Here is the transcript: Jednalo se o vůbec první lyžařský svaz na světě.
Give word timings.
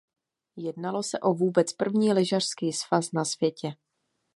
Jednalo 0.55 1.03
se 1.03 1.19
o 1.19 1.33
vůbec 1.33 1.73
první 1.73 2.13
lyžařský 2.13 2.73
svaz 2.73 3.11
na 3.11 3.25
světě. 3.25 3.73